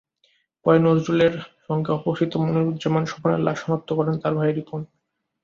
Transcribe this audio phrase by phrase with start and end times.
[0.65, 1.33] পরে নজরুলের
[1.65, 4.81] সঙ্গে অপহৃত মনিরুজ্জামান স্বপনের লাশ শনাক্ত করেন তাঁর ভাই রিপন।